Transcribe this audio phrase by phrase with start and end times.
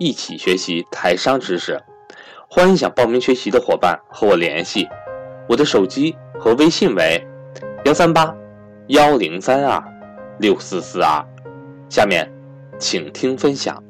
[0.00, 1.78] 一起学习台商知识，
[2.48, 4.88] 欢迎想报名学习的伙伴和我联系，
[5.46, 7.22] 我的手机和微信为
[7.84, 8.34] 幺三八
[8.86, 9.84] 幺零三二
[10.38, 11.22] 六四四二。
[11.90, 12.32] 下面，
[12.78, 13.84] 请听分享。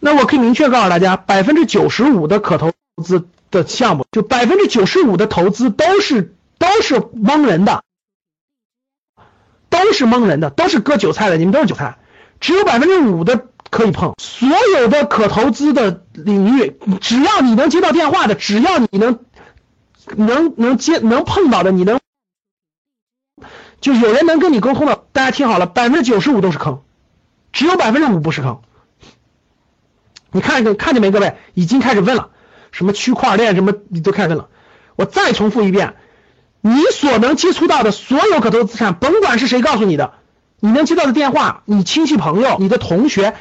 [0.00, 2.72] 那我可以明确告诉大家，百分之九十五的可投
[3.04, 7.84] 资的项目，就百分之九十五的投资都是都是蒙人的，
[9.70, 11.96] 都是蒙人的，都是割韭菜的，你们都是韭菜。
[12.40, 19.18] 只有百分之五的可以碰，所有的可投资的领域，只要你能接到电话的，只要你能
[20.16, 21.98] 能能接能碰到的，你能
[23.80, 26.82] 就有人能跟你沟通的，大家听好了，百分之九十五都是坑，
[27.52, 28.60] 只有百分之五不是坑。
[30.30, 32.30] 你看看看见没，各位已经开始问了，
[32.70, 34.48] 什么区块链什么你都开始问了。
[34.94, 35.96] 我再重复一遍，
[36.60, 40.12] 你所能接触到的所有可投资资产，甭管是谁告诉你的。
[40.60, 43.34] 你能接到的电话，你亲戚朋友、你的同学、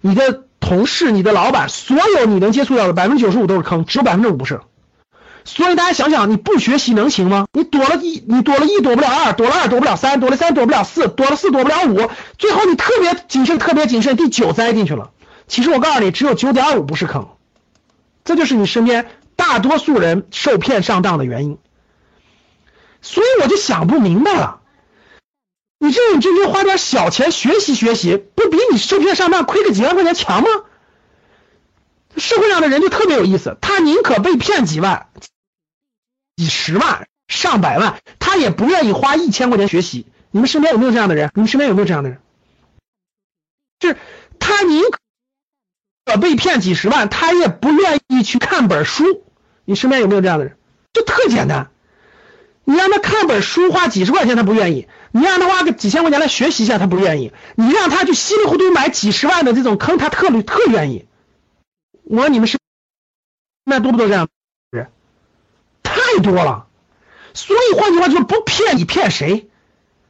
[0.00, 4.60] 你的同事、你的老板，所有你能接触到的百分之九十五都是坑，只有百分之五不是。
[5.44, 7.46] 所以大家想想，你不学习能行吗？
[7.52, 15.10] 你躲了一，你躲了一躲不了二，躲了二躲不了三，躲了三躲不了四，躲了四躲不了五，最后你特别谨慎，特别谨慎，第九栽进去了。
[15.48, 17.28] 其实我告诉你，只有九点五不是坑，
[18.24, 21.58] 这就是你身边大多数人受骗上当的原因。
[23.02, 24.60] 所以我就想不明白了。
[25.82, 30.48] 你认认真真花点小钱学习学习，不比你受骗上当亏个几万块钱强吗？
[32.16, 35.08] 社会上的人就特别有意思，他宁可被骗几万、
[36.36, 40.06] 几十万、上百万，他也不愿意花一千块钱学习。
[40.30, 41.32] 你们身边有没有这样的人？
[41.34, 42.20] 你们身边有没有这样的人？
[43.80, 43.96] 就是
[44.38, 44.84] 他宁
[46.04, 49.24] 可被骗几十万，他也不愿意去看本书。
[49.64, 50.56] 你身边有没有这样的人？
[50.92, 51.72] 就特简单。
[52.64, 61.06] 你让他看本书花几十块钱，他不愿意；你让他花个几千块钱来学习一下，他不愿意；你让他去稀里糊涂买几十万的这种坑，他特特愿意。
[62.04, 62.58] 我说你们是
[63.64, 64.28] 那多不多这样
[64.70, 64.90] 人？
[65.82, 66.66] 太多了。
[67.34, 69.48] 所以换句话就是不骗你骗谁？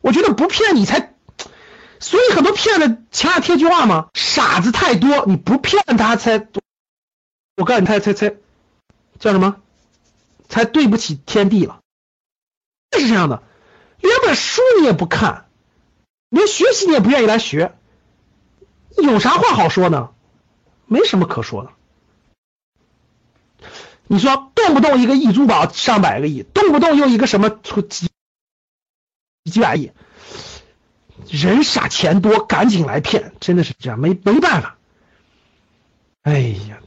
[0.00, 1.14] 我觉得不骗你才。
[1.98, 6.46] 所以很多骗子前两贴句话嘛，傻子太多，你不骗他才。
[7.56, 8.36] 我告诉你，他才才
[9.18, 9.56] 叫什么？
[10.48, 11.80] 才对不起天地了。
[12.92, 13.42] 是这样的，
[14.00, 15.46] 连本书你也不看，
[16.28, 17.74] 连学习你也不愿意来学，
[18.96, 20.10] 有啥话好说呢？
[20.86, 21.70] 没什么可说的。
[24.06, 28.08] 你说动不动一个亿珠宝上百个亿，动不动又一个什么出几
[29.50, 29.90] 几百亿，
[31.28, 34.76] 人傻钱多，赶紧来骗，真的是这样，没没办法。
[36.22, 36.78] 哎呀，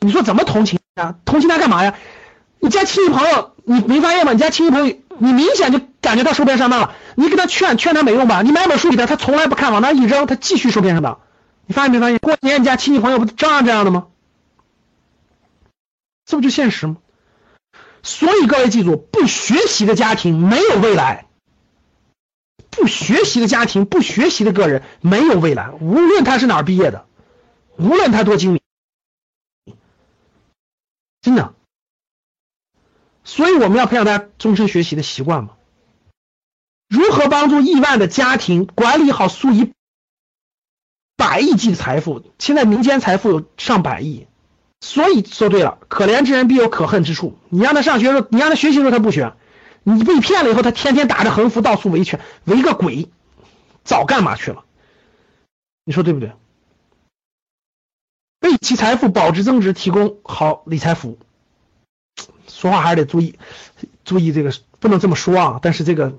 [0.00, 1.16] 你说怎么同情啊？
[1.24, 1.98] 同情他干嘛呀？
[2.60, 4.32] 你家亲戚朋友，你没发现吗？
[4.32, 4.96] 你家亲戚朋友。
[5.18, 8.42] 你明显就感觉到受骗上当了，你给他劝劝他没用吧？
[8.42, 11.20] 你买本书给他，他从来不看，往那一扔，他继续受骗上当。
[11.66, 12.18] 你发现没发现？
[12.18, 14.06] 过年你家亲戚朋友不照样这样的吗？
[16.24, 16.96] 这不就现实吗？
[18.02, 21.26] 所以各位记住，不学习的家庭没有未来，
[22.70, 25.70] 不学习的家庭，不学习的个人没有未来。
[25.80, 27.06] 无论他是哪儿毕业的，
[27.76, 29.74] 无论他多精明，
[31.20, 31.54] 真的。
[33.28, 35.50] 所以我们要培养大家终身学习的习惯嘛？
[36.88, 39.74] 如何帮助亿万的家庭管理好数以
[41.14, 42.24] 百亿计的财富？
[42.38, 44.26] 现在民间财富有上百亿，
[44.80, 47.38] 所以说对了，可怜之人必有可恨之处。
[47.50, 49.34] 你让他上学时候，你让他学习时候他不学，
[49.82, 53.10] 你被骗了以后，他天天打着横幅到处维权，维个鬼，
[53.84, 54.64] 早干嘛去了？
[55.84, 56.32] 你说对不对？
[58.40, 61.18] 为其财富保值增值提供好理财服务。
[62.48, 63.38] 说话还是得注意，
[64.04, 65.60] 注意这个不能这么说啊！
[65.62, 66.14] 但是这个，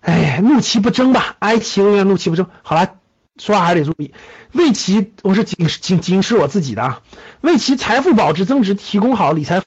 [0.00, 2.46] 哎，怒其不争吧，哀其永远怒其不争。
[2.62, 2.96] 好了，
[3.38, 4.12] 说话还是得注意，
[4.52, 7.02] 为其我是仅仅仅是我自己的啊，
[7.40, 9.66] 为其财富保值增值提供好理财服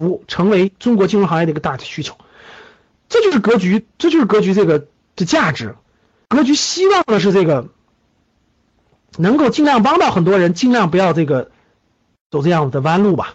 [0.00, 2.16] 务，成为中国金融行业的一个大的需求。
[3.08, 5.76] 这就是格局，这就是格局这个的价值。
[6.28, 7.68] 格局希望的是这个，
[9.18, 11.50] 能够尽量帮到很多人，尽量不要这个
[12.30, 13.34] 走这样的弯路吧。